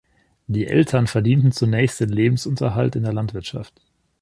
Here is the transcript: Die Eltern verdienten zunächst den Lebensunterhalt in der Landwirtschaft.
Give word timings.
Die 0.47 0.65
Eltern 0.65 1.05
verdienten 1.05 1.51
zunächst 1.51 1.99
den 1.99 2.09
Lebensunterhalt 2.09 2.95
in 2.95 3.03
der 3.03 3.13
Landwirtschaft. 3.13 3.79